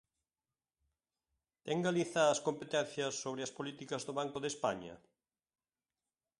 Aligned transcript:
¿Ten 1.65 1.77
Galiza 1.87 2.21
as 2.33 2.39
competencias 2.47 3.13
sobre 3.23 3.41
as 3.47 3.55
políticas 3.57 4.01
do 4.07 4.13
Banco 4.19 4.39
de 4.41 4.49
España? 4.53 4.93